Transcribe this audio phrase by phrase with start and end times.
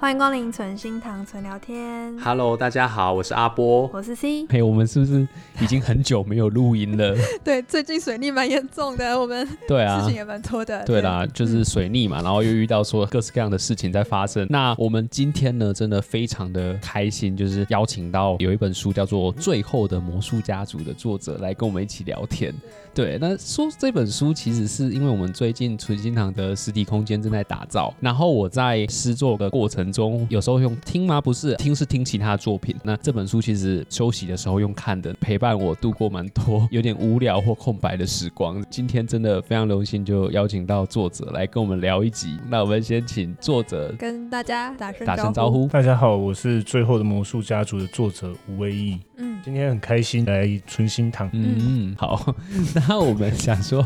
[0.00, 2.14] 欢迎光临存心堂存聊天。
[2.18, 4.46] Hello，大家好，我是阿波，我是 C。
[4.48, 5.26] 嘿，我们是不是
[5.62, 7.16] 已经很久没有录音了？
[7.42, 10.84] 对，最近水逆蛮严重的，我们对啊，事情也蛮多的。
[10.84, 14.46] 对啦，就是水逆嘛，然后又遇到说各式各样的事情在发生。
[14.50, 22.52] 那我们今天呢，真的非常的开心，就是邀请到有一本书叫做《最后的魔术家族》的作者来跟我们一起聊天。
[22.92, 31.20] 对，那说这本书其实是因为我们最近存心堂的实体空间正在打造，然后我在试做的过程中，有时候用听吗？
[31.20, 32.74] 不是，听是听其他的作品。
[32.82, 38.64] 那这本书其实休息的时候用看的，陪伴我度过蛮多有点无聊或空白的时光。
[38.68, 42.38] 今天真的非常荣幸，就邀请到作者来跟我们聊一集。
[42.48, 45.66] 那我们先请作者跟大家打声打声招呼。
[45.68, 48.98] 大家好，我是《最后的魔术家族》的作者吴威毅。
[49.16, 51.28] 嗯，今天很开心来存心堂。
[51.32, 52.34] 嗯嗯，好。
[52.88, 53.84] 那我们想说，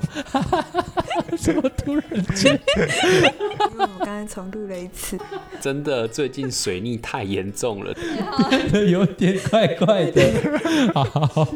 [1.37, 2.03] 怎么突然
[2.35, 2.59] 间？
[3.73, 5.19] 因为我刚才重录了一次。
[5.61, 7.95] 真的，最近水逆太严重了，
[8.89, 10.23] 有点怪怪的。
[10.95, 11.49] 好，好，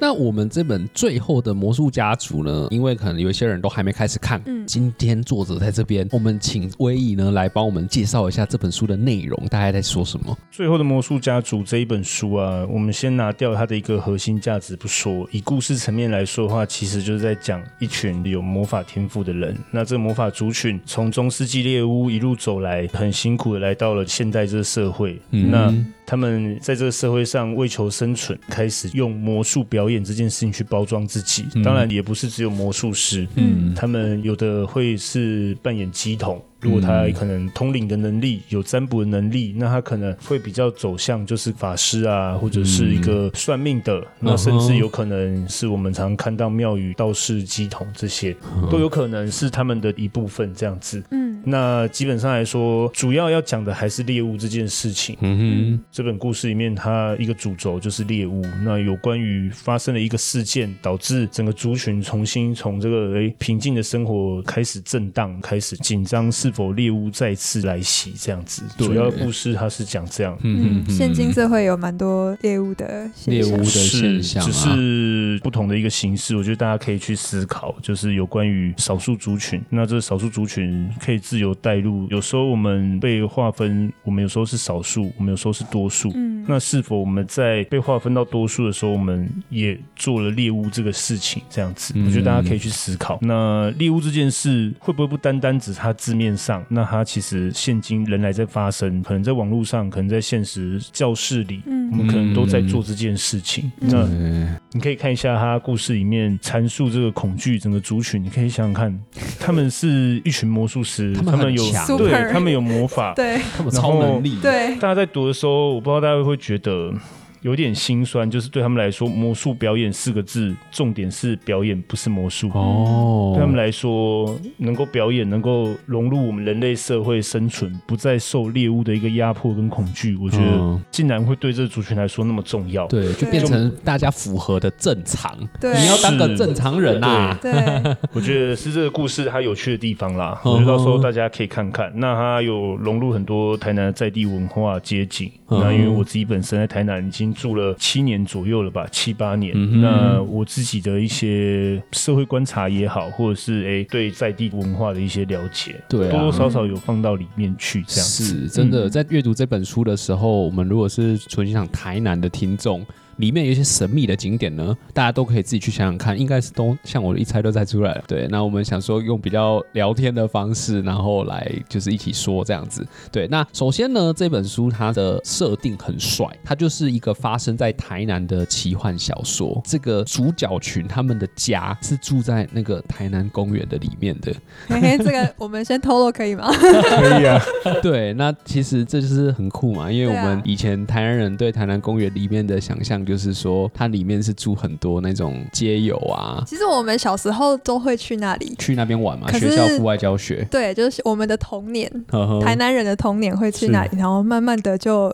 [0.00, 2.68] 那我们这本《最后的魔术家族》呢？
[2.70, 4.40] 因为可能有一些人都还没开始看。
[4.46, 10.34] 嗯，今天作者在这边，我们请威仪呢来帮我们介绍一下这本书的内容，大概在说什么？
[10.50, 19.56] 《最后的魔术家族》这一本书啊，我们先拿掉它的一个核心价值不说，以故事层面来说的话，其实就是在讲一群有魔法天赋的人。
[19.70, 25.20] 那这个魔法族群从中世纪猎巫一路走来，很辛苦的来到了现代这个社会。
[25.30, 25.74] 嗯、那
[26.06, 31.46] 他们在这个社会上为求生存，开始用魔术表演这件事情去包装自己。
[31.62, 36.42] 当然，也不是只有魔术师，嗯，他们有的会是扮演鸡童。
[36.60, 48.34] 如果他可能通灵的能力，有占卜的能力，那他可能会比较走向就是法师啊，或者是一个算命的，那甚至有可能是我们常看到庙宇道士、乩童这些，
[48.70, 51.00] 都有可能是他们的一部分这样子。
[51.12, 55.16] 嗯，那基本上来说，主要要讲的还是猎物这件事情。
[55.20, 58.44] 嗯哼，这本故事里面，它一个主轴就是猎物。
[58.64, 66.47] 那有关于发生了一个事件，导致整个族群重新从这个诶平静的生活开始震荡，开始紧张是。
[66.48, 68.14] 是否猎物再次来袭？
[68.18, 70.34] 这样子，主要故事它是讲这样。
[70.40, 76.34] 嗯嗯，现今社会有蛮多猎物的猎物的现象，只是不同的一个形式。
[76.34, 79.62] 我觉得大家可以去思考，就是有关于少数族群。
[79.68, 82.08] 那这少数族群可以自由带入。
[82.08, 86.10] 有时候我们被划分，我们有时候是少数，我们有时候是多数。
[86.14, 91.42] 嗯，那是否我们在被划分到多数的时候，我们也做了猎物这个事情？
[91.50, 93.18] 这样子，我觉得大家可以去思考。
[93.20, 103.70] 那猎物这件事会不会不单单指它字面上，那它其实现今仍然在发生，可能在网络上，可能在现实教室里，嗯、我们可能都在做这件事情。
[103.80, 108.96] 嗯、那你可以看一下他故事里面阐述这个恐惧整个族群，你可以想想看，
[109.40, 111.62] 他们是一群魔术师，他们有
[111.98, 114.76] 对，他们有魔法， 对，他们超能力，对。
[114.76, 116.94] 大家在读的时候，我不知道大家会不会觉得。
[117.42, 122.50] 有点心酸，就是对他们来说，魔术表演四个字，重点是表演，不是魔术。
[122.52, 132.86] 哦，对他们来说，能够表演，能够融入我们人类社会生存，不再受猎物的一个压迫跟恐惧，我觉得竟然会对这个族群来说那么重要。
[132.88, 135.32] 对，就变成大家符合的正常。
[135.60, 137.38] 对，你要当个正常人啊。
[137.40, 137.52] 对，
[138.12, 140.40] 我觉得是这个故事它有趣的地方啦。
[140.44, 141.92] 我觉得到时候大家可以看看。
[141.94, 145.30] 那它有融入很多台南的在地文化街景。
[145.48, 147.27] 那因为我自己本身在台南已经。
[147.34, 149.52] 住了七年左右了吧，七八年。
[149.54, 157.82] 嗯、那我自己的一些社会观察也好，或者是哎、欸、对在地文化的一些了解，对、啊，多多少少有放到里面去。
[157.86, 162.84] 这样是真的，在阅读这本书的时候，我们如果是存心堂台南的听众。
[163.18, 168.04] 里面有一些神秘的景点呢，大家都可以自己去想想看，应该是都像我一猜都猜出来了。
[168.06, 172.86] 对，那我们想说用比较聊天的方式，然后来就是一起说这样子。
[173.10, 179.60] 对，那首先呢，这本书它的设定很帅，它就是一个发生在台南的奇幻小说。
[179.64, 184.32] 这个主角群他们的家是住在那个台南公园的里面的。
[184.68, 186.52] 嘿嘿，这个我们先透露可以吗？
[186.52, 187.42] 可以啊。
[187.82, 193.04] 对，那其实这就是很酷嘛，因为我们以前台南人对台南公园里面的想象。
[193.08, 196.44] 就是说，它里面是住很多那种街友啊。
[196.46, 199.32] 其实我们小时候都会去那里，去那边玩嘛。
[199.32, 205.12] 学校户外教学，对，就是我们的童年，呵呵台南人的童年会去那里，然后慢慢的就，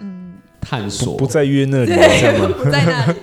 [0.00, 0.34] 嗯。
[0.62, 2.54] 探索，不再约那里，这样吗？
[2.62, 3.14] 不在那里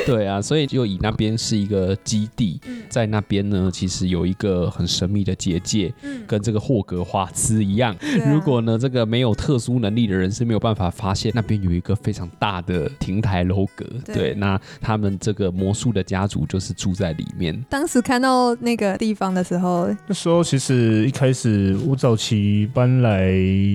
[0.06, 7.94] 对啊，所以就以那边是一个基地，嗯、在那边呢，其实有一个很神秘的结界，嗯、跟这个霍格华兹一样。
[8.00, 13.84] 啊、如果呢，这个没有特殊能力的人是没有办法发现那边有一个非常大的亭台楼阁。
[14.04, 17.58] 对，对，那他们这个魔术的家族就是住在里面。
[17.68, 23.32] 当时看到那个地方的时候，那时候其实一开始我早期搬来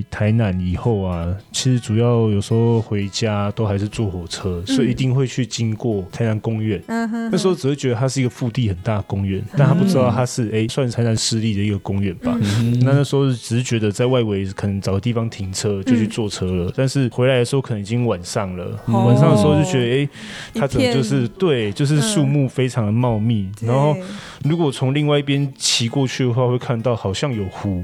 [0.10, 6.82] 台南以后啊，其实主要有时候回家都还是坐火车，嗯、所以一定会去经过台南公园。
[6.88, 12.38] 嗯、哼哼那时候只会觉得它是一个腹地很大的公园，但他不知道它是哎、欸、算台南市立的一个公园吧。
[12.40, 18.80] 嗯、那那时候只是觉得在外围可能找个地方停车就去坐车了，嗯、但是回来的时候可能已经晚上了。
[18.88, 20.10] 嗯、晚上的时候就觉得哎、欸，
[20.54, 23.96] 它可能就是对，就是树木非常的茂密，嗯、然后。
[24.44, 27.84] 如果从另外一边骑过去的话，会看到好像有湖，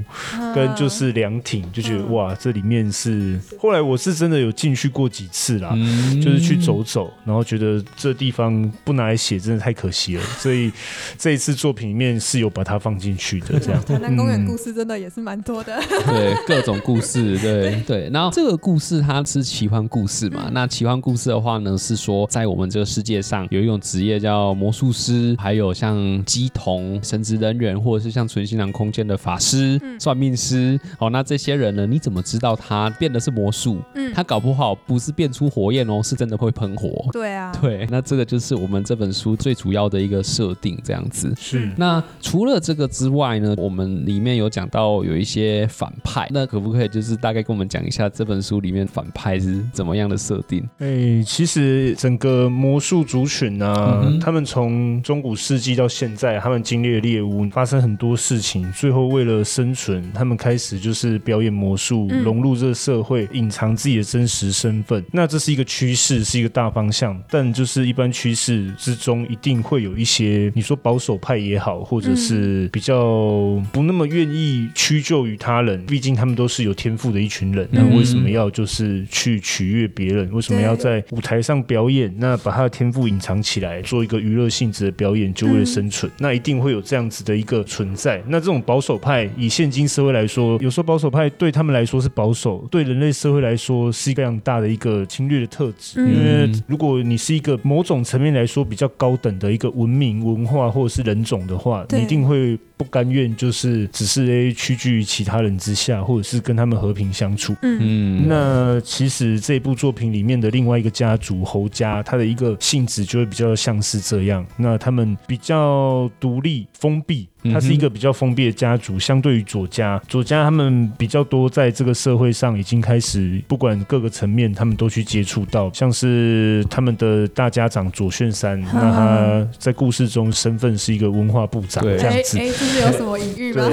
[0.54, 3.40] 跟就是凉亭，就觉得哇，这里面是。
[3.58, 5.76] 后来我是真的有进去过几次啦，
[6.22, 10.70] 就是去走走，然后觉得这地方不拿来写真的太可惜了，所以
[11.18, 13.58] 这一次作品里面是有把它放进去的。
[13.58, 15.76] 这样， 台南公园故事真的也是蛮多的，
[16.06, 18.08] 对，各种故事， 对对。
[18.12, 20.48] 然后这个故事它是奇幻故事嘛？
[20.52, 31.84] 那奇幻故事的话呢，是说在我们这个世界上有一种职业叫魔术师，还有像鸡童、神职人员，或者是像纯心郎空间的法师、嗯、算命师，哦，那这些人呢？
[31.84, 33.80] 你怎么知道他变的是魔术？
[33.96, 37.04] 嗯，他搞不好不是变出火焰哦，是真的会喷火。
[37.12, 41.32] 对啊，对，那这个就是我们这本书最主要的一个设定，这样子。
[41.40, 41.70] 是。
[41.78, 50.62] 那除了这个之外呢，我们里面有讲到有一些反派，那可不可以就是大概跟我们讲一下这本书里面反派是怎么样的设定？
[50.76, 56.38] 哎、欸，其实整个魔术族群啊，嗯、他们从中古世纪到现在。
[56.42, 65.02] 他们经历了猎巫，发生很多事情，最后为了生存，他们开始就是表演魔术，融入这个社会，隐藏自己的真实身份。
[65.12, 67.16] 那这是一个趋势，是一个大方向。
[67.30, 75.84] 但就是一般趋势之中，一定会有一些你说保守派也好，或者是比较不那么愿意屈就于他人。
[75.86, 80.32] 毕竟他们都是有天赋的一群人，那为什么要就是去取悦别人？
[80.32, 82.12] 为什么要在舞台上表演？
[82.16, 86.10] 那把他的天赋隐藏起来，做一个娱乐性质的表演，就为了生存。
[86.18, 88.22] 那一定会有这样子的一个存在。
[88.28, 96.00] 那这种保守派，以现今社会来说，有时候保守派对他们来说是保守，对人类社会来说是一个非常大的一个侵略的特质。
[96.00, 107.54] 嗯、因为如果你是一个某种层面来说比较高等的一个文明、文化或者是人种的话，你一定会不甘愿就是只是诶屈居于其他人之下，或者是跟他们和平相处。
[107.62, 114.44] 嗯，那其实这部作品里面的另外一个家族侯家，他的一个性质就会比较像是这样。
[114.56, 117.28] 那他们比较独立、封闭。
[117.52, 132.38] 他是一个比较封闭的家族，相对于左家，左家他们比较多在这个社会上已经开始，不管各个层面，他们都去接触到，像是他们的大家长左炫三，那他在故事中身份是一个文化部长这样子。
[132.80, 133.68] 有什么隐喻吗？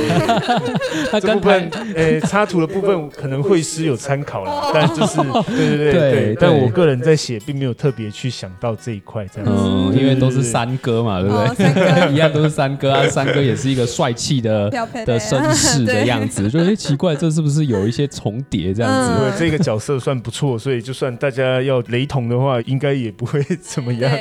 [1.09, 5.17] 他这部分，诶，插图的部分可能会是有参考了，但就是
[5.55, 12.11] 对对对对，但我个人在写，并没有特别去想到这一块这样子，嗯，因为都是三哥嘛，对不对？
[12.11, 13.69] 一样都是三哥啊，三哥也是。
[13.69, 14.67] 一个帅气的
[15.05, 19.11] 的绅士的样子，就哎奇怪，这是不是有一些重叠这样子？
[19.19, 24.11] 因为这个角色算不错，所以就算大家要雷同的话，应该也不会怎么样。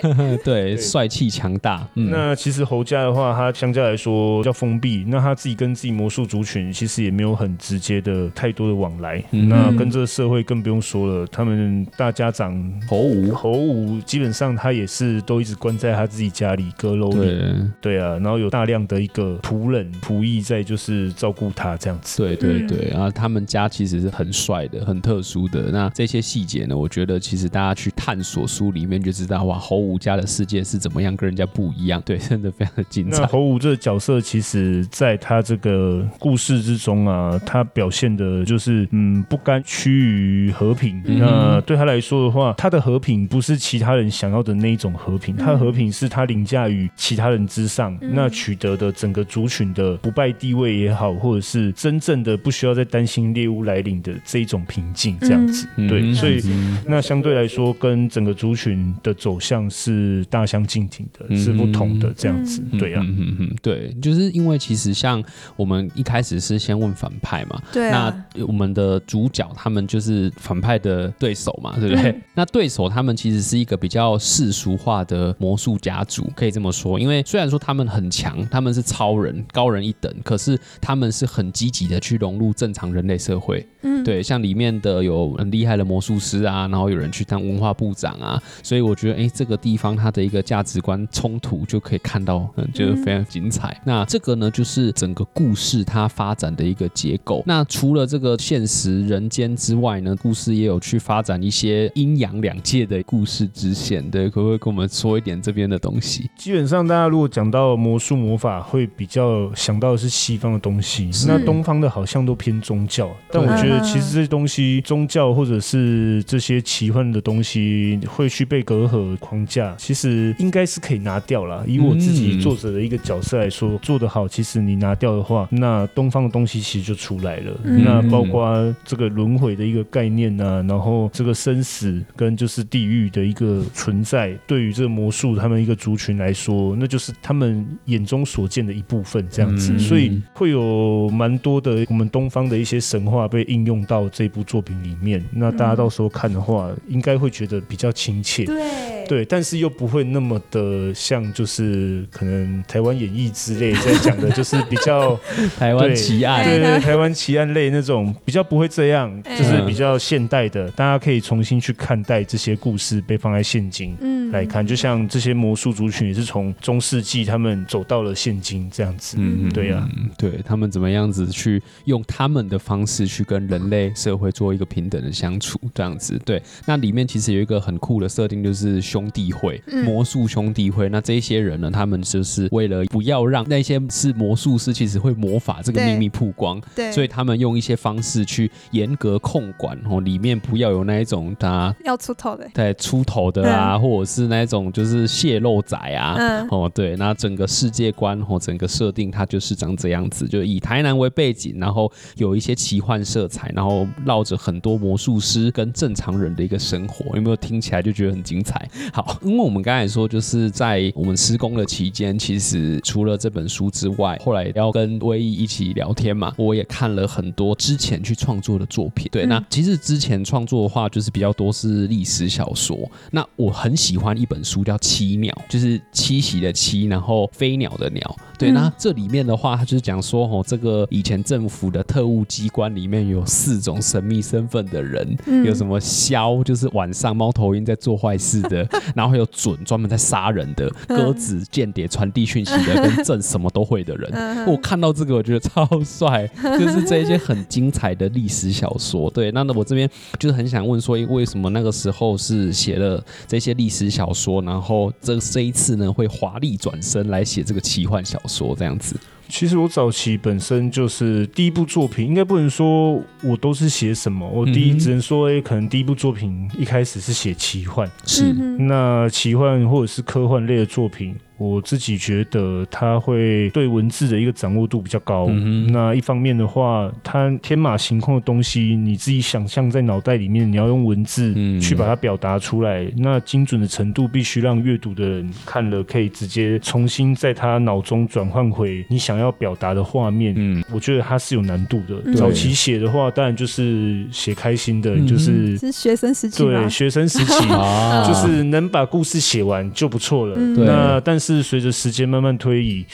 [0.44, 1.88] 对，帅气强大。
[1.94, 9.22] 那其实侯家的话，他相较来说比较封闭，那他自己跟自己魔术族群其实也没有很直接的太多的往来。
[9.30, 12.54] 那跟这个社会更不用说了，他们大家长
[12.86, 17.40] 侯武，侯武基本上他也是都一直关在他自己家里阁楼里。
[17.80, 19.38] 对啊，然后有大量的一个。
[19.48, 25.70] 仆人仆役在就是照顾他这样子，对对对，然后他们家其实是很帅的，很特殊的。
[25.70, 33.22] 那这些细节呢，我觉得其实大家去探索书里面就知道，哇，侯武家的世界是怎么样跟人家不一样，对，真的非常的精彩。
[33.22, 34.47] 那侯武这个角色，其实
[34.90, 41.00] 在他这个故事之中啊，他表现的就是嗯，不甘趋于和平。
[41.04, 49.18] 嗯、那对他来说的话，他的和平不是其他人想要的那一种和平，他的和平是他凌驾于其他人之上，嗯、那取得的整个。
[49.28, 63.16] 族群的不败地位也好，或者是真正的不需要再担心猎物来临的这一种平静，这样子，嗯、对，所以、嗯、那相对来说，跟整个族群的走向是大相径庭的，嗯、是不同的这样子，嗯、对啊，嗯。
[63.18, 63.36] 嗯。
[63.40, 65.22] 嗯，对，就是因为其实像
[65.56, 72.12] 我们一开始是先问反派嘛，对、啊，那我们的主角他们就是反派的对手嘛，对不对？
[72.12, 79.18] 嗯、那对手他们其实是一个比较世俗化的魔术家族，可以这么说，因为虽然说他们很强，他们是超。
[79.18, 93.70] 人高人一等，可是他们是很积极的去融入正常人类社会，嗯，对对，像里面的有很厉害的魔术师啊，然后有人去当文化部长啊，所以我觉得哎，这个地方它的一个价值观冲突就可以看到，嗯，就是非常精彩。
[93.70, 97.42] 嗯、那这个呢，就是整个故事它发展的一个结构。
[97.46, 104.08] 那除了这个现实人间之外呢，故事也有去发展一些阴阳两界的故事支线。
[104.10, 106.30] 对，可不可以跟我们说一点这边的东西？
[106.36, 113.10] 基本上，大家如果讲到魔术魔法，会比较想到的是西方的东西，那东方的好像都偏宗教。
[113.30, 121.64] 但我觉得，其实这些东西，宗教或者是这些奇幻的东西，会去被隔阂框架，其实应该是可以拿掉了。
[121.66, 127.52] 以我自己作者的一个角色来说，做的好，其实你拿掉的话，那东方的东西其实就出来了。
[127.62, 145.22] 那包括这个轮回的一个概念啊，然后这个生死跟就是地狱的一个存在，对于这个魔术他们一个族群来说，那就是他们眼中所见的一部分，这样子，所以会有蛮多的我们东方的一些神话被应用到这部作品里面。
[145.30, 148.44] 那大家到时候看的话，应该会觉得比较亲切。
[148.44, 148.97] 对。
[149.08, 155.18] 对，但是又不会那么的像，就是可能台湾演义之类在讲的，就是比较
[155.58, 163.96] 台湾奇案，对对，台湾奇案类那种比较不会这样，就是比较现代的，大家可以重新去看待这些故事被放在现今
[164.32, 180.88] 来看，就像这些魔术族群也是从中世纪他们走到了现今这样子，嗯，对呀，对他们怎么样子去用他们的方式去跟人类社会做一个平等的相处这样子，对，那里面其实有一个很酷的设定，就是兄弟会，魔术兄弟会。
[180.88, 208.68] 那这些人呢，他们就是为了不要让那些是魔术师，其实会魔法这个秘密曝光，对，所以他们用一些方式去严格控管哦，里面不要有那一种他要出头的，对，出头的啊，或者是那种就是泄露仔啊，嗯，哦，对，那整个世界观哦，整个设定它就是长这样子，就以台南为背景，然后有一些奇幻色彩，然后绕着很多魔术师跟正常人的一个生活，有没有听起来就觉得很精彩？
[208.92, 219.08] 好，因为我们刚才说，就是在我们施工的期间，其实除了这本书之外，后来要跟威毅一起聊天嘛，我也看了很多之前去创作的作品。
[219.12, 222.78] 对，那其实之前创作的话，就是比较多是历史小说。
[223.10, 228.16] 那我很喜欢一本书叫《栖鸟》，就是栖息的栖，然后飞鸟的鸟。
[228.38, 238.66] 对，那这里面的话，它就是讲说，哦，这个以前政府的特务机关里面有四种神秘身份的人，有什么枭，就是晚上猫头鹰在做坏事的。
[238.94, 249.10] 然后还有准专门在杀人的鸽子间谍传递讯息的 跟正什么都会的人，我看到这个我觉得超帅， 就是这一些很精彩的历史小说。
[249.10, 249.88] 对，那我这边
[250.18, 258.94] 就是很想问说，为什么那个时候是写了这些历史小说，然后这这一次呢会华丽转身来写这个奇幻小说这样子？
[259.28, 271.16] 其实我早期本身就是第一部作品，应该不能说我都是写什么，我第一只能说，哎，可能第一部作品一开始是写奇幻，是那奇幻或者是科幻类的作品。
[271.38, 275.28] 我自己觉得他会对文字的一个掌握度比较高。
[275.30, 290.34] 嗯、那一方面的话，他天马行空的东西，你自己想象在脑袋里面，你要用文字去把它表达出来，嗯、那精准的程度必须让阅读的人看了可以直接重新在他脑中转换回你想要表达的画面。
[290.36, 292.02] 嗯，我觉得他是有难度的。
[292.04, 297.46] 嗯、早期写的话，当然就是写开心的，嗯、就是是学生时期，对学生时期，
[298.04, 300.34] 就是能把故事写完就不错了。
[300.36, 301.27] 嗯、那但是。
[301.36, 302.86] 是随着时间慢慢推移，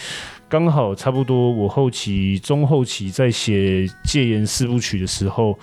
[0.49, 5.59] 刚好差不多我后期中后期在写《戒严四部曲》的时候。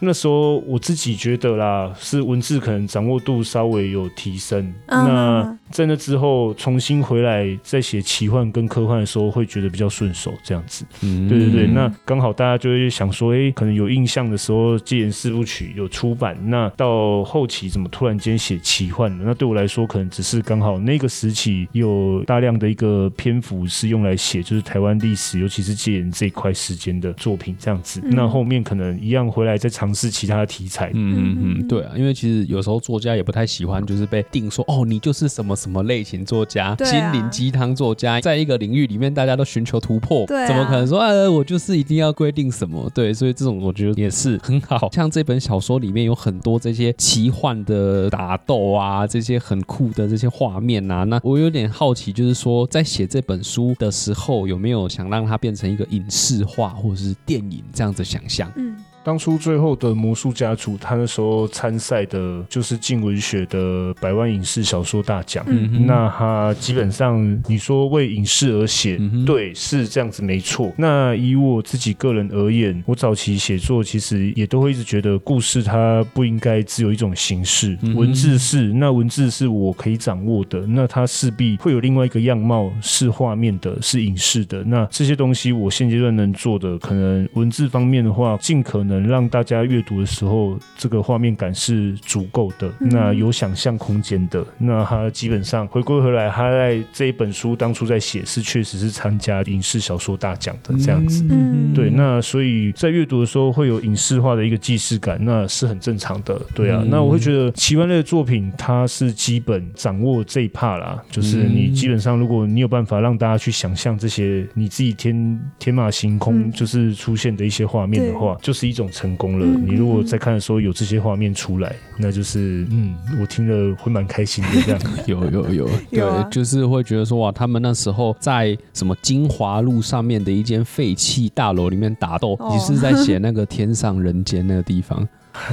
[0.00, 4.72] 那时候我自己觉得啦，是文字可能掌握度稍微有提升。
[4.86, 5.08] Uh huh.
[5.08, 10.84] 那在那之后重新回来再写奇幻跟科幻的时候，会觉得比较顺手这样子。
[11.02, 11.28] 嗯、mm，hmm.
[11.28, 11.66] 对对对。
[11.74, 19.24] 那刚好大家就会想说，哎、欸，可能有印象的时候，《戒严四部曲》有出版，那到后期怎么突然间写奇幻了？
[19.26, 28.00] 那对我来说，可能只是刚好那个时期有大量的一个篇幅是用来写，就是台湾历史，尤其是戒严这一块时间的作品这样子。
[28.00, 28.16] Mm hmm.
[28.16, 29.87] 那后面可能一样回来再长。
[29.88, 42.90] 尝试其他的题材，嗯嗯嗯，对啊，因为其实有时候作家也不太喜欢，就是被定说哦，你就是什么什么类型作家，啊、心灵鸡汤作家，在一个领域里面，大家都寻求突破，对啊、怎么可能说啊，我就是一定要规定什么？
[42.94, 44.90] 对，所以这种我觉得也是很好。
[44.92, 58.52] 像这本小说里面有很多这些奇幻的打斗啊，这些很酷的这些画面啊，那我有点好奇，就是说在写这本书的时候，有没有想让它变成一个影视化或者是电影这样子想象？
[58.56, 58.76] 嗯。
[59.08, 65.42] 当初最后的魔术家族，他那时候参赛的就是镜文学的百万影视小说大奖。
[65.48, 70.70] 嗯，那他基本上你说为影视而写，嗯、对，是这样子没错。
[70.76, 84.62] 那以我自己个人而言，我早期写作其实也都会一直觉得故事它不应该只有一种形式，嗯、文字是，那文字是我可以掌握的，那它势必会有另外一个样貌，是画面的，是影视的。
[84.64, 94.44] 那这些东西我现阶段能做的，可能文字方面的话，尽可能让大家阅读的时候，这个画面感是足够的，那有想象空间的。
[94.58, 101.24] 那他基本上回归回来，他在这一本书当初在写，是确实是参加影视小说大奖的这样子。
[101.30, 106.40] 嗯对，那所以在阅读的时候会有影视化的一个既视感，那是很正常的。
[106.54, 119.46] 对啊，那我会觉得奇幻类的作品，它是基本掌握这一 part 啦，就是你基本上如果你有办法让大家去想象这些你自己天天马行空就是出现的一些画面的话，就是一种成功了。
[119.46, 124.50] 你如果在看的时候有这些画面出来，那就是嗯，我听了会蛮开心的。
[124.64, 135.06] 这样 有有有， 对，就是会觉得说哇，他们那时候在什么金华路上面的一间废弃大楼里面打斗，你是在写那个天上人间那个地方。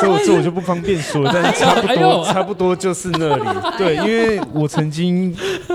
[0.00, 3.44] 这我这我就不方便说，但是差不多差不多就是那里。
[3.76, 5.34] 对，因为我曾经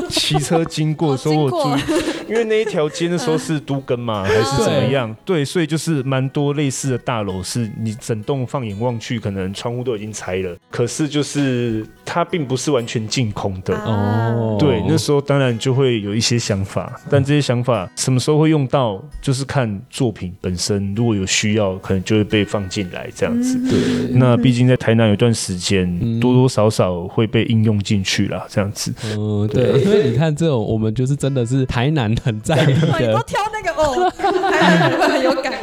[0.09, 5.15] 骑车经过的时候，我注意，因为那一条街那时候是都更嘛， 还是怎么样？
[5.25, 13.75] 对，所以就是蛮多类似的大楼，是你整栋放眼望去，可能窗户都已经拆了，可是就是它并不是完全净空的。
[13.75, 23.43] 哦，对，那时候当然就会有一些想法，但这些想法什么时候会用到，就是看作品本身，如果有需要，可能就会被放进来这样。
[23.43, 28.45] 子，对，那毕竟在台南有段时间，多多少少会被应用进去啦。
[28.47, 34.09] 这样子，嗯，对，因为你看这种，我们就是真的是台南很在意的， 你都挑那个哦，
[34.49, 35.56] 台南会很有感的，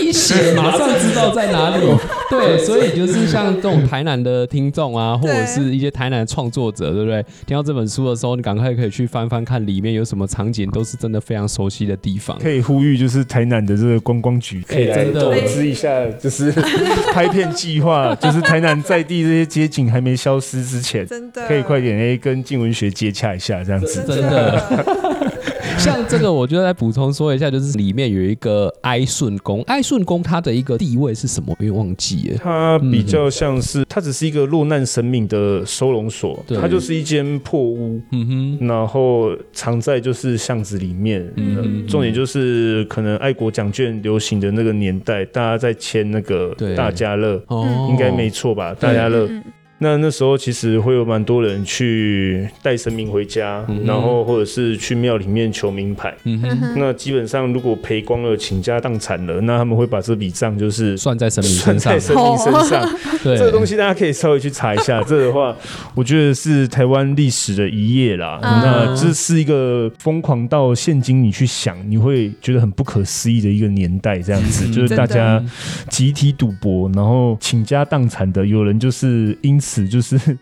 [0.00, 1.86] 一写马上知道在哪里。
[2.30, 7.24] 对，所以就是像这种台南的听众啊，或者是一些台南的创作者，对不对？
[7.46, 12.38] 听到这本书的时候，你赶快可以去翻翻看里面有什么场景，都是真的非常熟悉的地方。
[12.38, 15.88] 可以呼吁，就是台南的这个观光局可以来投资一下，
[16.20, 16.52] 就是。
[17.12, 25.03] 拍片计划就是台南在地这些街景还没消失之前，真的可以快点哎跟静文学接洽一下，这样子真的。
[25.78, 31.54] 像这个，我就再补充说一下，就是里面有一个哀顺宫，哀顺宫它的一个地位是什么？
[31.58, 32.38] 我有点忘记了。
[32.42, 41.24] 它比较像是，它只是一个落难神明的收容所，对它就是一间破屋，嗯哼，然后藏在就是巷子里面。
[41.36, 48.74] 嗯，重点就是可能爱国奖券流行的那个年代，大家在签那个大家乐，哦，应该没错吧？
[48.78, 49.28] 大家乐。
[49.78, 56.14] 那那时候其实会有蛮多人去带神明回家，嗯、然后或者是去庙里面求名牌。
[56.24, 62.00] 嗯、哼那基本上如果赔光了、倾家荡产了，那他们会把这笔账就是算在神明身上。
[62.00, 62.98] 算在神明身上。
[63.24, 65.02] 对，这个东西大家可以稍微去查一下。
[65.02, 65.54] 这个的话，
[65.96, 68.38] 我觉得是台湾历史的一页啦。
[68.42, 74.20] 嗯、那这是一个疯狂到现今你去想，你会觉得很不可思议的一个年代。
[74.20, 75.42] 这样子，嗯、就是大家
[75.90, 79.60] 集体赌博，然后倾家荡产的，有人就是因。
[79.74, 80.16] 死就是。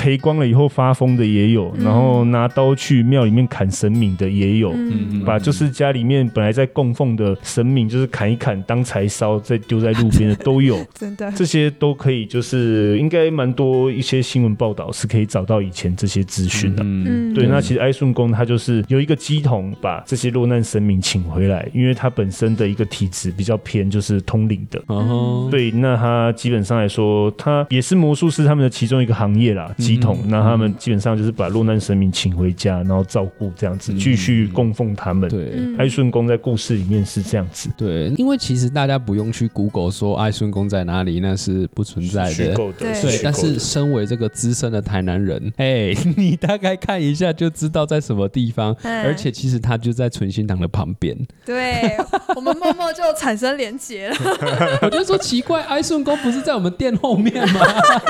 [0.00, 10.82] 赔光了以后发疯的也有，然后拿刀去庙里面砍神明的也有，嗯、把就是家里面本来在供奉的神明，就是砍一砍当柴烧，再丢在路边的都有。
[10.98, 16.82] 真的，这些都可以，就是应该蛮多一些新闻报道是可以找到以前这些资讯的。
[16.82, 24.82] 嗯，对，那其实哀顺宫它就是有一个鸡童把这些落难神明请回来，因为它本身的一个体质比较偏就是通灵的。
[24.86, 29.70] 哦，对，那它基本上来说，它也是魔术师他们的其中一个行业啦。
[29.96, 35.28] 乩童，那他们基本上就是把落难神明请回家，然后照顾这样子，继续供奉他们。
[35.28, 37.70] 对，爱顺宫在故事里面是这样子。
[37.76, 42.54] 对，因为其实大家不用去 Google 说爱顺宫在哪里，那是不存在的。
[42.78, 51.16] 对，但是身为这个资深的台南人，哎，你大概看一下就知道在什么地方，而且其实他就在存心堂的旁边。
[51.44, 51.96] 对，
[52.36, 54.16] 我们默默就产生连结了。
[54.82, 57.60] 我就说奇怪，爱顺宫不是在我们店后面吗？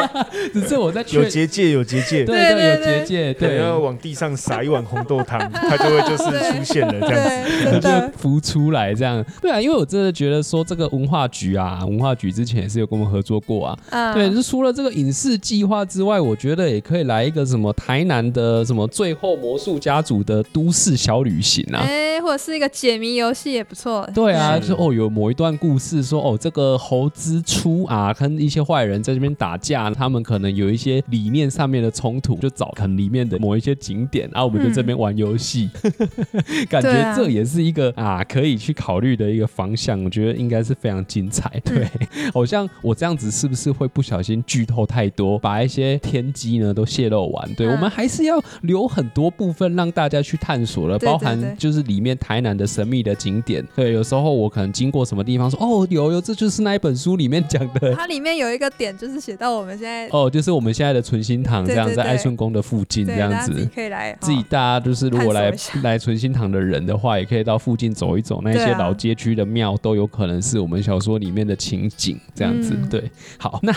[0.52, 1.69] 只是我在有结界。
[1.72, 9.24] 有结界，对对，有结界，对，然后往地上撒一碗红豆汤，它就会就是出现了这样子，就浮出来这样。
[9.40, 14.14] 对啊，因为我真的觉得说这个文化局啊，文化局之前也是有跟我们合作过啊。
[14.14, 24.08] 对，就除了这个影视计划之外，我觉得也可以来一个什么台南的什么最后魔术家族的都市小旅行啊，哎，或者是一个解谜游戏也不错。
[24.14, 31.59] 对啊，就是哦有某一段故事说哦这个猴之初啊，跟一些坏人在这边打架，他们可能有一些理念上。
[31.60, 40.02] 上面的冲突，就找可能里面的某一些景点，然后我们在这边玩游戏，嗯、 感觉这也是一个啊可以去考虑的一个方向。
[40.02, 41.60] 我觉得应该是非常精彩。
[41.62, 47.54] 对，嗯、 好像我这样子是不是会不小心剧透太多，把一些天机呢都泄露完？
[47.56, 53.62] 对、嗯、我们还是要留很多部分让大家去探索了，包含就是里面台南的神秘的景点。
[53.76, 57.94] 对，有时候我可能经过什么地方说，说哦有有，这就是那一本书里面讲的。
[57.94, 72.76] 它里面有一个点，就是写到我们现在哦，就是我们现在的存心堂这样，在爱顺宫的附近这样子，可以来自己大家就是如果来来存心堂的人的话，也可以到附近走一走，那些老街区的庙都有可能是我们小说里面的情景这样子。
[72.88, 73.72] 对，好，那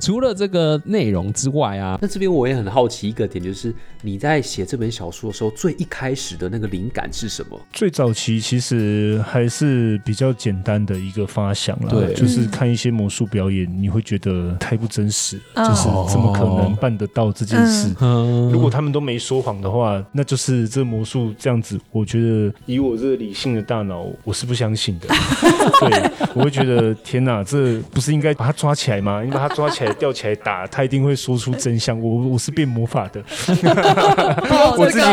[0.00, 7.60] 除了这个内容之外啊，那这边我也很好奇一个点，就是你在写这本小说的时候，最一开始的那个灵感是什么？
[7.72, 17.94] 最早期其实还是比较简单的一个发想啦，对，就是看一些魔术表演，你会觉得太不真实，就是怎么可能办得到这件事？
[18.52, 21.78] 如果他们都没说谎的话，那就是这魔术这样子。
[21.90, 25.08] 我觉得以我这个理性的大脑，我是不相信的。
[25.80, 29.22] 对，我会觉得天哪，这不是应该把他抓起来吗？
[29.22, 32.00] 你把他抓起来吊起来打，他一定会说出真相。
[32.00, 33.22] 我我是变魔法的，
[34.78, 35.06] 我自己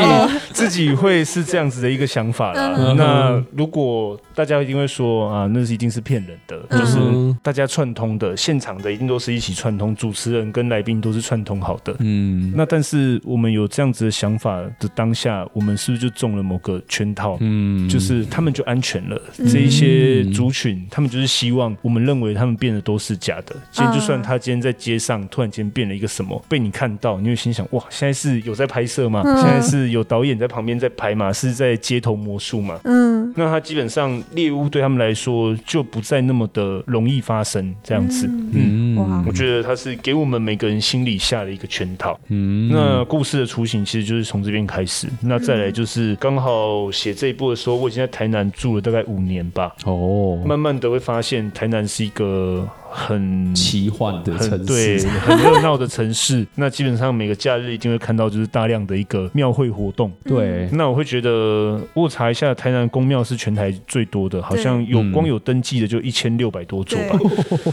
[0.54, 2.94] 自己会是这样子的一个想法啦。
[2.96, 6.98] 那如果大家一定会说啊，那是一定是骗人的，就是
[7.42, 11.85] 大家串通的，现场的一定都是一起串通，主持人跟来宾都是串通好的。
[12.00, 17.38] 嗯，那但是我们有这样子的想法的当下，我们是不是就中了某个圈套？
[17.42, 19.22] 嗯，就是他们就安全了。
[19.52, 23.56] 这一些族群，他们就是希望我们认为他们变的都是假的。
[23.72, 29.22] 今天就算他今天在街上突然间变了一个什么，被你看到，你会心想：哇，现在是有在拍摄吗？
[29.24, 31.32] 现在是有导演在旁边在拍吗？
[31.34, 32.80] 是在街头魔术吗？
[32.86, 38.30] 嗯，那他基本上猎物对他们来说就不再那么的容易发生这样子。
[38.54, 42.18] 嗯，哇，我觉得他是给我们每个人心里下了一个圈套。
[42.30, 45.10] 嗯，那故事的雏形其实就是从这边开始。
[45.22, 49.76] 那再来就是刚好写这一部的时候，我已经在台南住了大概五年吧。
[49.84, 52.66] 哦，慢慢的会发现台南是一个。
[52.90, 56.46] 很奇幻的城市，对，很热闹的城市。
[56.56, 60.12] 那基本上每个假日一定会看到，就是大量的一个庙会活动。
[60.24, 67.20] 对，那我会觉得，我查一下，台南宫庙是全台最多的，好像有光有登记的就一千六百多座吧。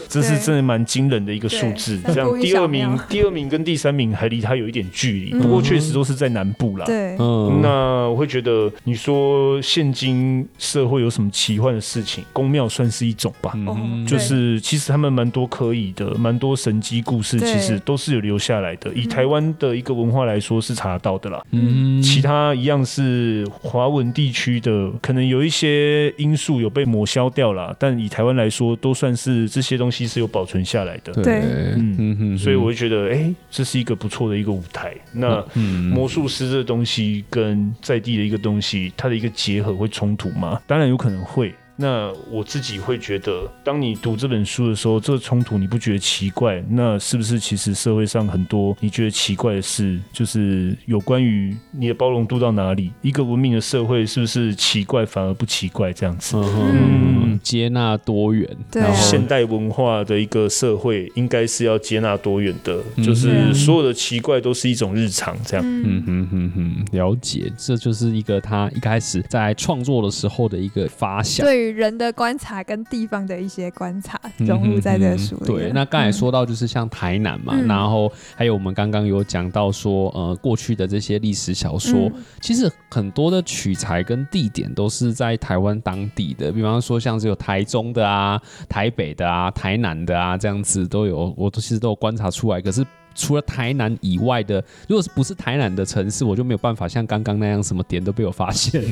[0.09, 2.01] 这是真的蛮惊人的一个数字。
[2.07, 6.85] 这样，第二名、 第二名跟第三名还离他有一点距离，不过确实都是在南部啦。
[6.87, 13.53] 对，嗯，那我会觉得，你说现今社会有什么奇幻的事情，宫庙算是一种吧。
[13.55, 15.12] 嗯，就是其实他们。
[15.13, 18.93] 蛮多可以的，蛮多神迹故事，其实都是有留下来的。
[18.95, 21.45] 以台湾的一个文化来说，是查得到的啦。
[21.51, 27.75] 嗯，其他一样是华文地区的，可能有一些因素有被抹消掉了。
[27.79, 31.13] 但以台湾来说，都算是这些东西是有保存下来的。
[31.23, 31.41] 对，
[31.77, 34.95] 嗯嗯，所以我会觉得，哎、欸，这是一个不错的一个舞台。
[35.13, 35.45] 那
[35.93, 40.61] 魔术师这东西跟在地的一个东西，它的一个结合会冲突吗？
[40.67, 41.55] 当然有可能会。
[41.83, 46.63] 那我自己会觉得，当你读这本书的时候，这个冲突你不觉得奇怪？
[46.71, 52.93] 那是不是其实社会上很多你觉得奇怪的事，就是有关于你的包容度到哪里？
[53.03, 56.37] 一个文明的社会是不是奇怪反而不奇怪这样子？
[56.37, 58.49] 嗯，接纳多元。
[58.73, 65.67] 然后现代文化的一个社会应该是要接纳多元的，就是所有的奇怪都是一种日常这样。
[65.67, 71.45] 嗯哼哼哼，了解，这就是一个他一开始在创作的时候的一个发想。
[71.45, 71.72] 对。
[71.73, 75.47] 人的观察跟地方的一些观察融入在这个书里。
[75.47, 92.85] 对，那刚才说到就是像台南嘛，嗯、然后还有我们刚刚有讲到说，呃，过去的这些历史小说，嗯、其实很多的取材跟地点都是在台湾当地的，比方说像是有台中的啊、台北的啊、台南的啊这样子都有，我都其实都有观察出来，可是。
[93.15, 98.83] 除了台南以外的，如果是不是台南的城市，我就没有办法像刚刚那样什么点都被我发现，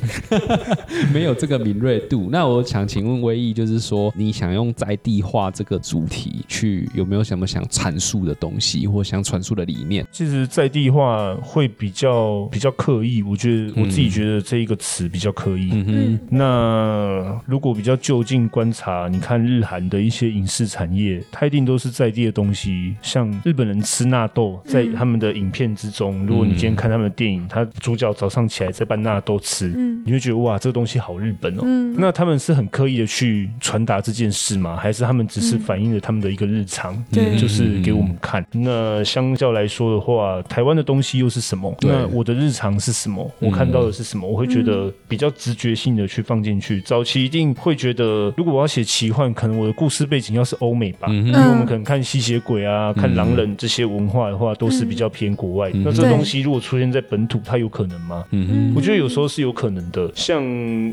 [1.14, 2.28] 没有这个敏锐度。
[2.30, 10.04] 那我想请问威毅，就是说你想用在地化这个主题去，有没有什么想阐述的东西，或想阐述的理念？
[10.10, 15.70] 其实在地化会比较比较刻意，我觉得我自己觉得这一个词比较刻意。
[15.72, 16.20] 嗯哼。
[16.30, 24.00] 那如果比较就近观察，你看日韩的一些影视产业，它一定都是在地的东西，像日本人吃。
[24.10, 29.68] 纳豆在他们的影片之中，如果你今天看他们的电影，他主角早上起来在拌纳豆吃，
[30.04, 31.62] 你会觉得哇，这个东西好日本哦。
[31.96, 34.76] 那他们是很刻意的去传达这件事吗？
[34.76, 37.02] 还是他们只是反映了他们的一个日常，
[37.38, 38.44] 就是给我们看？
[38.50, 41.72] 那相较来说的话，台湾的东西又是什么？
[41.82, 43.30] 那我的日常是什么？
[43.38, 44.28] 我看到的是什么？
[44.28, 46.80] 我会觉得比较直觉性的去放进去。
[46.80, 53.99] 早期一定会觉得，如果我要写奇幻，可能我的故事背景要是欧美吧，因为我们可能看吸血鬼啊，看狼人这些我。
[54.00, 55.70] 文化的话，都是比较偏国外。
[55.74, 58.24] 嗯、那这东西如果出现在本土，它有可能吗？
[58.30, 60.10] 嗯，我觉得有时候是有可能的。
[60.14, 60.42] 像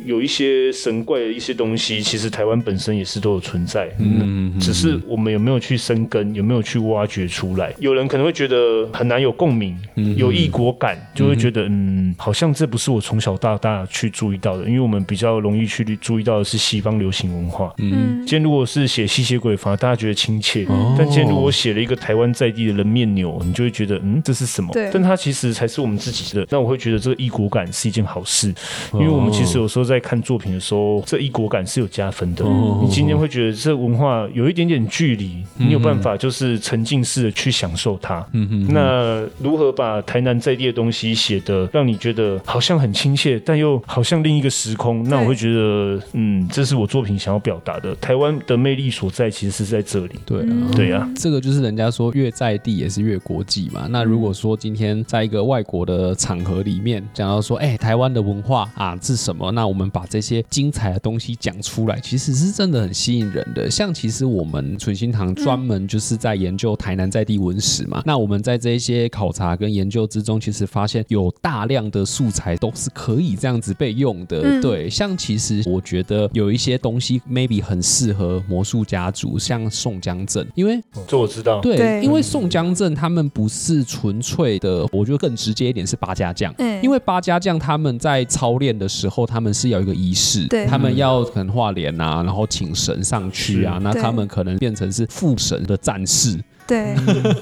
[0.06, 3.89] 有一些神怪的一些东西，其实台湾本身也是都有存在。
[4.00, 7.74] 嗯，只是我们有没有去生根，有没有去挖掘出来？
[7.80, 9.78] 有人可能会觉得很难有共鸣，
[10.15, 17.74] 有异国感，就会觉得嗯，好像这不是我从小到大去注意到的，因为我们比较容易去注意到的是西方流行文化。
[17.78, 20.65] 嗯，今天如果是写吸血鬼，反而大家觉得亲切。
[20.98, 24.74] 但今天如果写了一个台湾在地的人面扭，你就会觉得嗯，这是什么？
[24.74, 24.90] 对。
[24.92, 26.46] 但它其实才是我们自己的。
[26.50, 28.54] 那我会觉得这个异国感是一件好事，
[28.94, 32.44] 因为我们其实有时候在看作品的时候，这异国感是有加分的。
[32.82, 38.26] 你今天会觉得这文化有一点点距离，你有办法就是沉浸式的去享受它。
[38.34, 38.68] 嗯嗯。
[38.74, 45.04] 那如何把台南在地的东西写的让你觉得好像很亲切，但又好像另一个时空？
[45.08, 47.94] 那我会觉得，嗯，这是我作品想要表达的。
[47.96, 50.16] 台湾的魅力所在，其实是在这里。
[50.26, 53.86] 对啊，对啊，这个就是人家说越在地也是越国际嘛。
[53.89, 59.52] 那如果说今天在一个外国的场合里面讲到说，哎，台湾的文化啊是什么？
[59.52, 63.69] 那我们把这些精彩的东西讲出来，其实是真的很吸引人的。
[63.69, 68.02] 像其实我们存心堂专门就是在研究台南在地文史嘛。
[68.06, 74.62] 那我们在这些考察跟研究之中，其实发现有大量的素材都是可以这样子被用的。
[74.62, 81.60] 对，像其实我觉得有一些东西 maybe 很适合魔术家族，像宋江镇，因为这我知道。
[81.60, 86.54] 对，对因为宋江镇他们不是纯粹的，我觉得更直接一点是八家将。
[86.60, 96.40] 嗯，因为八家将他们在操练的时候，他们是有一个仪式，对，他们要可能画脸啊，然后请神上去啊，那他们可能变成是副神的战士。
[96.67, 96.95] 对，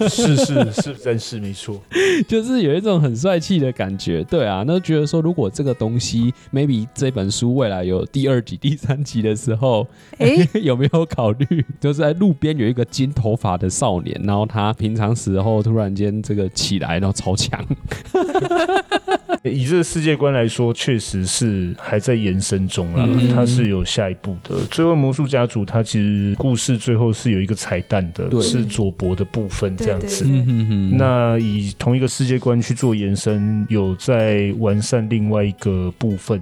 [0.08, 1.82] 是是是 真是没错，
[2.28, 4.24] 就是有一种很帅气的感觉。
[4.26, 9.88] 对啊，那觉得说如果这个东西 maybe 这本书未来有第二集、第三集的时候，
[10.20, 17.66] 哎， 有没有考虑就是在路边有一个金头发的少年，然后他平常时候突然间这个起来，然后超强。
[19.44, 24.56] 以这个世界观来说，确实是还在延伸中啊，它是有下一步的。
[24.72, 30.26] 最后魔术家族，它其实故事最后是有一个彩蛋的，是佐伯的部分这样子。
[30.98, 36.42] 那以同一个世界观去做延伸，有在完善另外一个部分，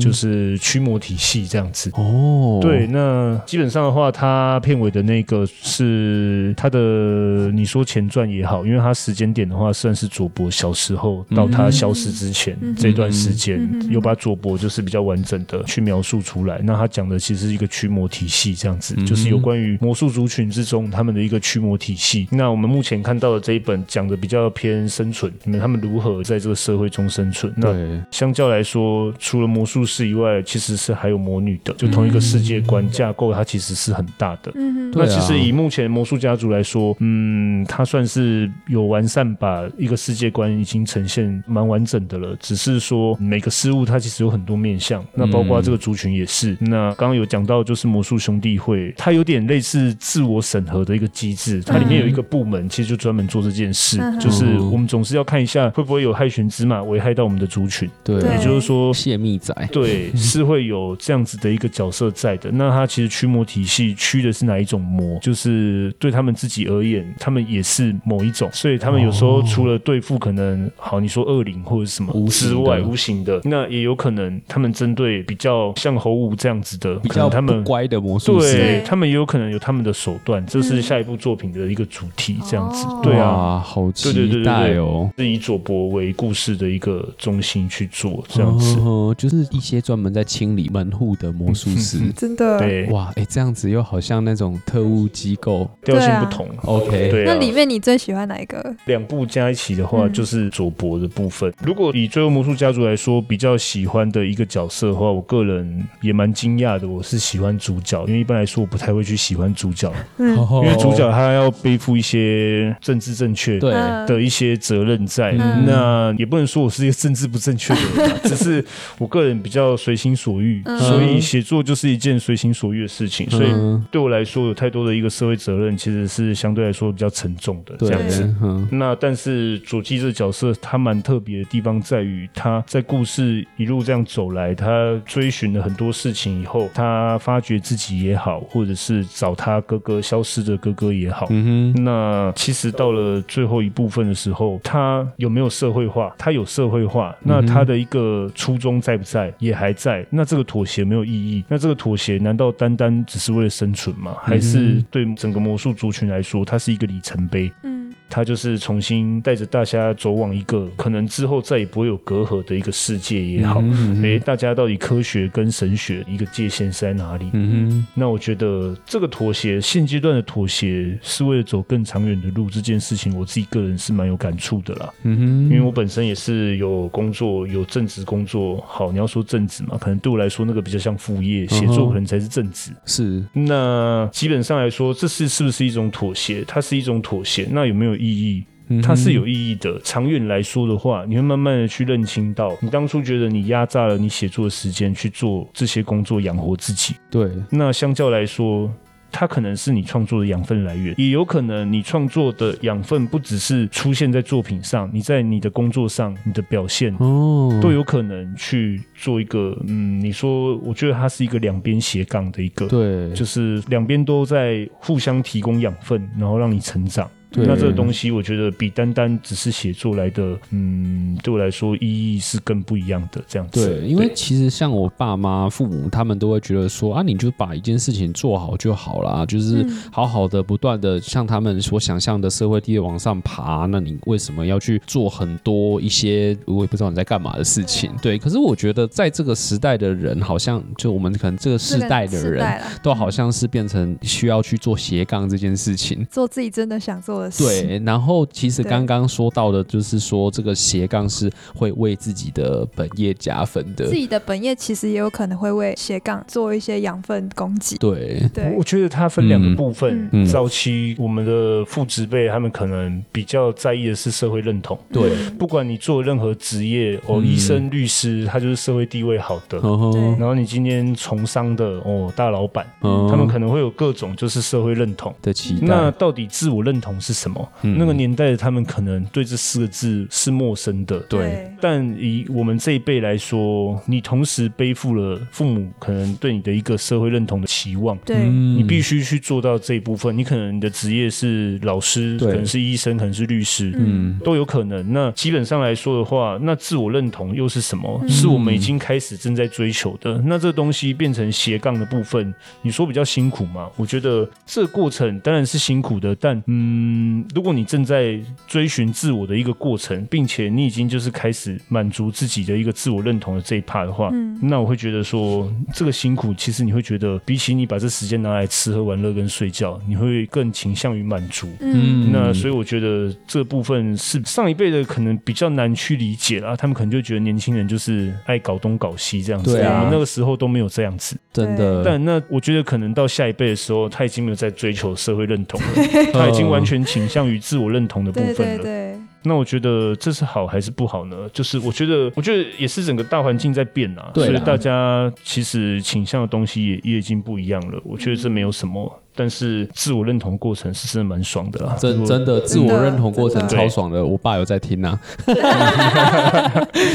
[0.00, 1.90] 就是驱魔体系这样子。
[1.94, 12.56] 哦，对，那基本上的话，它片尾的那个是它的，你说前传也好，因为它时间点的话，算是佐伯小时候到他消失之前。
[12.76, 16.60] 这段时间有把佐伯就是比较完整的去描述出来。
[16.64, 22.28] 那他讲的其实是一个驱魔体系，这样子就是有关于魔术族群之中他们的一个驱魔体系。
[22.30, 27.52] 那我们目前看到的这一本讲的比较偏生存，你们他们如何在这个社会中生存？
[27.56, 27.74] 那
[28.10, 34.52] 相较来说，除了魔术师以外，其实是还有魔女的，就同一个世界观架构，它其实是很大的。
[34.92, 42.36] 那其实以目前魔术家族来说，嗯，它算是有完善，把一个世界观已经呈现蛮完整的了。
[42.40, 46.52] 只是说每个事物它其实有很多面向，那包括这个族群也是。
[46.60, 57.88] 嗯、那刚刚有讲到，就是魔术兄弟会，它有点类似自我审核的一个机制，它里面有一个部门，其实就专门做这件事，嗯、就是我们总是要看一下会不会有害群之马危害到我们的族群。
[58.02, 62.50] 对，也就是说泄密仔，对，是会有这样子的一个角色在的。
[62.52, 65.18] 那他其实驱魔体系驱的是哪一种魔？
[65.20, 72.03] 就是对他们自己而言，他们也是某一种，所以他们有时候除了对付可能好你说恶灵或者什么。
[72.28, 73.40] 之外，无形的。
[73.44, 82.86] 那也有可能，他们针对比较像猴舞这样子的，比较他们乖的魔术师，对他们也有可能有他们的手段，这是下一部作品的一个主题，这样子。
[83.02, 85.10] 对啊，好期待哦！
[85.16, 88.76] 是以佐伯为故事的一个中心去做，这样子，
[89.16, 92.86] 就是一些专门在清理门户的魔术师，真的，对。
[92.86, 96.48] 哇，哎，这样子又好像那种特务机构，调性不同。
[96.64, 98.74] OK，对，那里面你最喜欢哪一个？
[98.86, 101.52] 两部加一起的话，就是佐伯的部分。
[101.62, 106.88] 如果以最后魔术家族来说，比较喜欢的一个角色的话，我个人也蛮惊讶的。
[106.88, 113.72] 我是喜欢主角，因为一般来说我不太会去喜欢主角，嗯、因为主角他要背负一些政治正确对
[114.06, 115.30] 的一些责任在。
[115.38, 118.64] 嗯、那也不能说我是一个政治不正确的人， 只是
[118.98, 123.30] 我个人比较随心所欲，嗯、所以写作就是一件随心所欲的事情。
[123.30, 123.48] 所以
[123.92, 128.34] 对我来说，有太多的一个社会责任，其实是相对来说比较沉重的这样子。
[128.42, 132.64] 嗯、那但是佐纪这个角色，他蛮特别的地方在于他。
[132.66, 141.26] 在故事一路这样走来，他追寻了很多事情以后，他发觉自己也好，或者是找他哥哥消失的哥哥也好。
[141.30, 141.84] 嗯哼。
[141.84, 146.14] 那其实到了最后一部分的时候，他有没有社会化？
[146.16, 147.14] 他有社会化。
[147.20, 149.32] 那他的一个初衷在不在？
[149.38, 150.04] 也还在。
[150.10, 151.44] 那这个妥协没有意义。
[151.48, 154.16] 那这个妥协难道单单只是为了生存吗？
[154.22, 157.52] 还是对整个魔术族群来说，它是一个里程碑？
[157.62, 157.92] 嗯。
[158.14, 163.60] 他就是重新带着大家走往一个可能之后再也不会有隔阂的一个世界也好。
[163.60, 167.28] 嗯，大家到底科学跟神学一个界限是在哪里？
[167.32, 174.94] 嗯哼，那我觉得这个妥协，现阶段的妥协是为了走更长远的路，这件事情我自己个人是蛮有感触的啦。
[175.02, 178.62] 嗯哼，因为我本身也是有工作，有正职工作。
[178.64, 182.70] 好，你要说正职嘛，可能对我来说那个比较像副业，写作可能才是正职。
[182.84, 186.44] 是，那基本上来说，这是是不是一种妥协？
[186.46, 188.44] 它是一种妥协，那有没有意义？
[188.82, 189.78] 它是有意义的。
[189.84, 196.94] 长远来说的话，你会慢慢的去认清到，你当初觉得你压榨了你写作的时间去做这些工作养活自己。
[197.10, 198.72] 对，那相较来说，
[199.12, 217.08] 它可能是你创作的养分来源，也有可能你创作的养分不只是出现在作品上，你在你的工作上，你的表现哦，都有可能去做一个嗯，你说，我觉得它是一个两边斜杠的一个，对，就是两边都在互相提供养分，然后让你成长。
[217.34, 223.20] 对那这个东西，我觉得比单单只是写作来的，嗯，对我来说意义是更不一样的。
[223.26, 233.66] 这样子，对，因为其实像我爸妈、父母，他们都会觉得说啊，你就把一件事情做好就好啦，就是好好的、不断的像他们所想象的社会地位往上爬。
[233.66, 237.90] 那你为什么要去做很多一些我也不知道你在干嘛的事情？
[238.00, 247.23] 对，可是我觉得在这个时代的人，好像就我们可能这个世代的人，都好像是变成需要去做斜杠这件事情，做自己真的想做的。
[247.30, 253.86] 对，然后其实刚刚说到的，就是说这个斜杠是会为自己的本业加分的。
[253.86, 257.76] 自己的本业其实也有可能会为斜杠做一些养分供给。
[257.78, 260.08] 对，对，我觉得它分两个部分。
[260.12, 264.78] 嗯、早期我们的父职辈他们可能比较在意的是社会认同。
[264.92, 269.58] 对，不管你做任何职业，哦，医生、律师，他就是社会地位好的。
[269.62, 275.66] 嗯、然后你今天从商的，哦，大老板，嗯、他们可能会有各种就是社会认同的期待。
[275.66, 277.48] 那到底自我认同是什么？
[277.62, 281.50] 嗯、那个年代的他们可能对这四个字是陌生的，对。
[281.60, 290.16] 但以我们这一辈来说，你同时背负了父母可能对你的一个社会认同的期望，对，你必须去做到这一部分。
[290.16, 294.92] 你可能你的职业是老师，可能是医生，可能是律师，嗯，都有可能。
[294.92, 298.00] 那基本上来说的话，那自我认同又是什么？
[298.02, 300.20] 嗯、是我们已经开始正在追求的。
[300.26, 303.68] 那这东西变成斜杠的部分，你说比较辛苦吗？
[303.76, 307.03] 我觉得这个过程当然是辛苦的，但嗯，
[307.34, 321.48] 如果你正在追寻自我的一个过程，并且你已经就是开始满足自己的一个自我认同的这一 part 的话，嗯、那我会觉得说这个辛苦，其实你会觉得比起你把这时间拿来吃喝玩乐跟睡觉，你会更倾向于满足。
[321.60, 329.52] 嗯，那所以我觉得这部分是上一辈的可能比较难去理解啦，他们可能就觉得年轻人就是爱搞东搞西这样子。
[329.52, 331.82] 对啊，我们那个时候都没有这样子，真的。
[331.84, 335.66] 但那我觉得可能到下一辈的时候，他已经没有在追求社会认同了，
[336.12, 338.34] 他已经完全倾向于自我认同的部分了。
[338.34, 339.00] 对对对。
[339.26, 341.16] 那我觉得这是好还是不好呢？
[341.32, 347.80] 就是我觉得，我觉得也是整个大环境在变啊，对，所以大家其实倾向的东西也也已经不一样了。
[347.84, 349.00] 我觉得这没有什么。
[349.14, 354.04] 但是自我认同过程是真的蛮爽的啦，真真的自我认同过程超爽的。
[354.04, 354.98] 我爸有在听呐。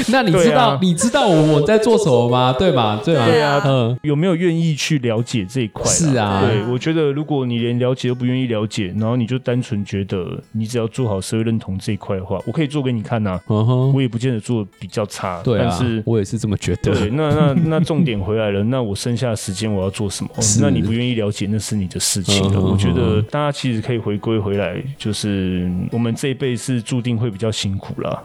[0.10, 2.54] 那你知道你知道我我在做什么吗？
[2.58, 3.00] 对吗？
[3.04, 3.26] 对吗？
[3.26, 5.86] 对啊，嗯，有没有愿意去了解这一块？
[5.92, 13.40] 是啊，对，我觉得如果你连了解都不愿意了解，然后你就单纯觉得你只要做好社会认同这一块的话，我可以做给你看呐。
[13.48, 15.42] 嗯哼，我也不见得做比较差。
[15.44, 16.94] 对啊，但是我也是这么觉得。
[16.94, 20.30] 对，那那那重点回来了，那我剩下的时间我要做什么？
[20.62, 22.09] 那你不愿意了解，那是你的事。
[22.10, 28.20] 事情的，我觉得大家其实可以回归回来，就是我们这一辈是注定会比较辛苦啦，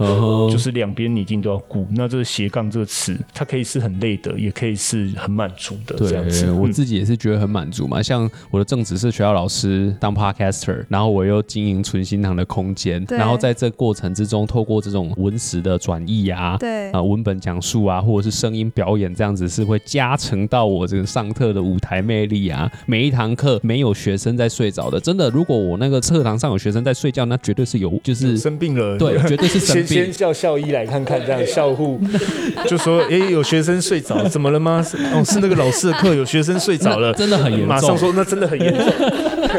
[0.51, 1.87] 就是两边你一定都要顾。
[1.91, 5.97] 那这个斜杠这个词，它可以是很累的，也可以是很满足的。
[5.99, 8.03] 这样子，我自己也是觉得很满足嘛。
[8.03, 22.71] 像我的正职是学校老师，当 podcaster，然后我又经营存心堂的空间，然后在这过程之中，透过这种文史的转译啊，对啊，文本讲述啊，或者是声音表演这样子，是会加成到我这个上课的舞台魅力啊。
[22.87, 23.61] 每一堂课。
[23.75, 25.29] 没有学生在睡着的，真的。
[25.31, 28.97] 如果我那个课堂上有学生在睡觉，那绝对是有，就是生病了。
[28.97, 29.87] 对，绝对是生 病。
[29.89, 31.99] 先先叫校医来看看，这样校护
[32.69, 34.81] 就说：“哎，有学生睡着，怎么了吗？”
[35.13, 37.69] 哦，是那个老师的课，有学生睡着了， 真的很严重。
[37.69, 38.85] 马上说，那真的很严重。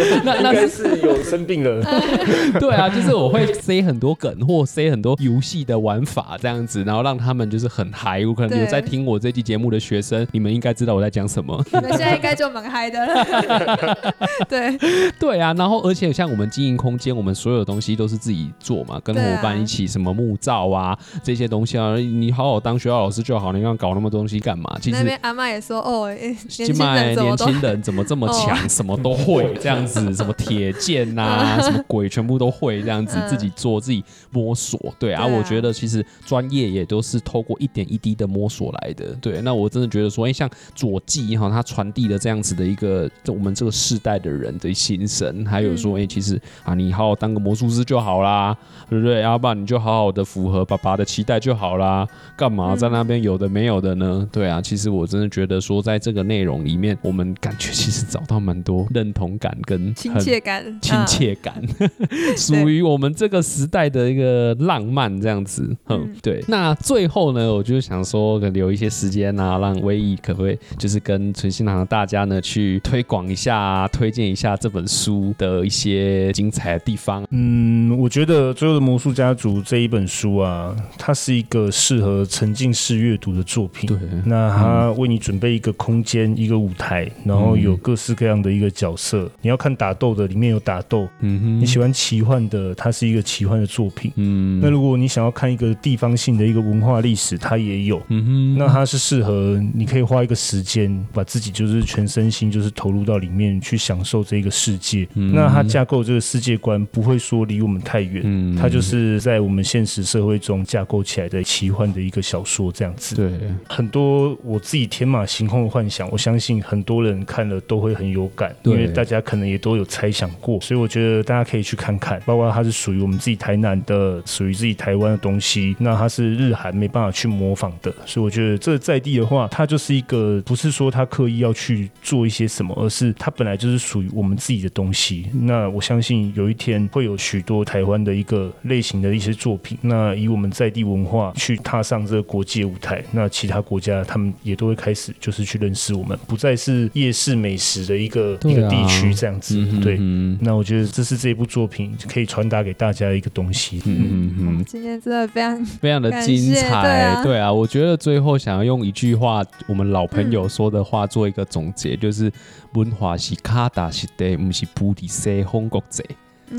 [0.23, 1.81] 那那应该是有生病了。
[2.59, 8.25] 对啊，就是我会塞很多梗或塞很多游戏的玩法这样子，然后让他们就是很嗨。
[8.25, 11.63] 我可能有在听我这期节目的学生，你们应该知道我在讲什么。
[11.71, 14.13] 你们现在应该就蛮嗨的了。
[14.49, 14.77] 对
[15.19, 24.77] 对啊，然后而且像我们经营空间，我们所有的东西都是自己做嘛，跟伙伴一起什么木造啊这些东西啊，你好好当学校老师就好，你要搞那么多东西干嘛？
[24.81, 26.09] 其实那边阿妈也说哦，
[26.47, 29.84] 今麦年轻人怎么这么强，什么都会这样。
[29.85, 34.79] 样子，什么铁剑呐， 什么鬼全部都会这样子，自己做自己摸索。
[34.99, 39.07] 对啊，我觉得其实专业也都是透过一点一滴的摸索来的。
[39.21, 48.55] 对，那我真的觉得说，哎，像左记哈，他传递了这样子的一个我们这个世代的人的心声，还有说，哎，其实啊，你好好当个魔术师就好啦，
[48.89, 49.21] 对不对？
[49.21, 52.07] 要不然你就好好的符合爸爸的期待就好啦，
[52.37, 54.27] 干嘛在那边有的没有的呢？
[54.31, 61.61] 对啊，其实我真的觉得说，在这个内容里面，我们感觉其实找到蛮多认同感跟亲切感，亲切感，
[62.37, 65.75] 属于我们这个时代的一个浪漫这样子。
[65.87, 66.43] 嗯，对。
[66.47, 77.25] 那最后呢，我就想说，留一些时间啊，让威毅可不可以就是跟存心堂的大家呢去推广一下，推荐一下这本书的一些精彩的地方。
[77.31, 83.87] 嗯，我觉得《最后的魔术家族》这一本书啊，它是一个适合沉浸式阅读的作品。
[83.87, 89.23] 对，那它为你准备一个空间，一个舞台，然后有各式各样的一个角色。
[89.23, 91.09] 嗯、你要看打斗的，里面有打斗。
[91.21, 91.59] 嗯哼。
[91.59, 94.11] 你喜欢奇幻的，它是一个奇幻的作品。
[94.15, 94.59] 嗯。
[94.61, 97.99] 那如果你想要看一个地方性的一个文化历史，它也有。
[98.09, 98.57] 嗯哼。
[98.59, 105.07] 那它是适合你可以花一个时间，把自己就是全身心就是投入到里面去享受这个世界。
[105.15, 105.33] 嗯。
[105.33, 108.21] 那它架构这个世界观不会说离我们太远。
[108.23, 108.55] 嗯。
[108.55, 113.15] 它就是在我们现实社会中架构起来的奇幻的一个小说这样子。
[113.15, 113.31] 对。
[113.67, 122.21] 很多我自己天马行空的幻想，我相信很多人看了都会很有感，因为大家可能也都有猜想过，所以我觉得大家可以去看看。
[122.25, 135.27] 包括它是属于我们自己台南的，属于自己台湾的东西，那它是日韩没办法去模仿的，所以我觉得这在地的话，它就是一个不是说它刻意要去做一些什么，而是它本来就是属于我们自己的东西。
[135.33, 149.57] 那我相信有一天会有许多台湾的一个类型的一些作品，那以我们在地文化去踏上这个国际舞台，那其他国家他们也都会开始就是去认识我们，不再是夜市美食的一个、啊、一个地区这样子。
[149.57, 149.97] 嗯、对，
[150.41, 153.81] 那我觉得这是这一部作品可以传达给大家的一个东西。
[153.85, 156.81] 嗯嗯嗯，今天真的非常非常的精彩。
[156.81, 162.31] 对啊，对啊，我觉得最后想要用一句话，我们老朋友说的话做一个总结，嗯、就是
[162.73, 166.03] 文化是卡达是的，不是菩提西风国贼。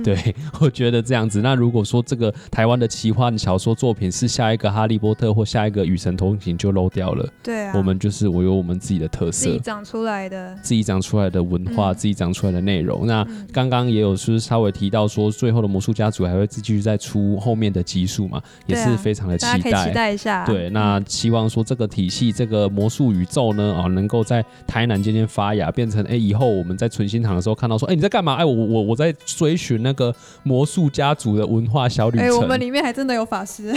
[0.02, 1.40] 对， 我觉得这样子。
[1.40, 7.28] 那如果说这个台湾的奇幻小说作品是下一个《哈利波特》或下一个《与神同行》，就漏掉了。
[7.42, 13.06] 对啊，我们就是我有我们自己的特色，自己长出来的，自己长出来的文化，嗯、自己长出来的内容。
[13.06, 19.88] 那刚刚也有是稍微提到说，最后的魔术家族还会继续再出后面的集数嘛，也是非常的期待。
[19.88, 20.44] 期待一下。
[20.46, 28.34] 对，那希望说这个体系，这个魔术宇宙呢，啊，能够在台南渐渐发芽，变成哎，以后我们在存心堂的时候看到说，哎，你在干嘛？
[28.34, 30.66] 哎，我我我在追寻那个魔。
[30.66, 33.72] 术家族的文化小旅程，哎、欸，我们里面还真的有法师。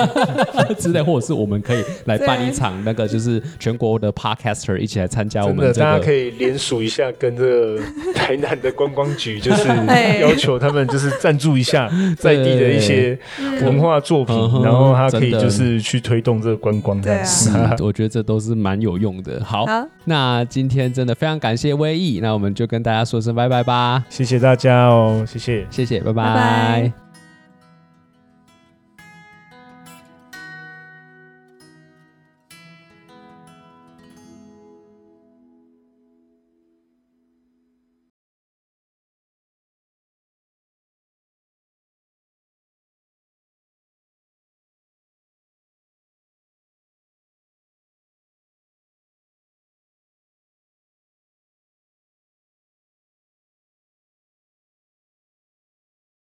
[0.78, 7.78] 之类，或者是我们可以来办一场那个，就是全国的 Podcaster 一起来参加我们、这个，大家可以联署一下，跟这个
[8.14, 9.68] 台南的观光局，就是
[10.22, 13.18] 要求他们就是赞助一下 在地的一些
[13.60, 17.00] 文化作品，然后他可以就是去推动这个观光。
[17.02, 17.20] 这样。
[17.20, 17.50] 对是，
[17.84, 19.44] 我觉得这都是蛮有用的。
[19.44, 26.00] 好，好，那今天真的非常感谢威毅，那我们就跟大家说声拜拜吧，谢谢大家哦，谢谢，谢谢。
[26.00, 27.03] 拜拜。